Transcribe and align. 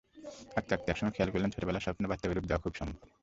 আঁকতে 0.57 0.71
আঁকতে 0.75 0.89
একসময় 0.91 1.11
খেয়াল 1.11 1.29
করলেন, 1.31 1.49
ছোটবেলার 1.49 1.85
স্বপ্ন 1.85 2.03
বাস্তবে 2.07 2.33
রূপ 2.33 2.45
দেওয়া 2.47 2.63
খুব 2.63 2.73
সম্ভব। 2.75 2.99